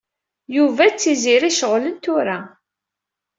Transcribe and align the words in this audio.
Yuba 0.55 0.83
d 0.87 0.93
Tiziri 0.99 1.51
ceɣlen 1.59 1.95
tura. 2.03 2.39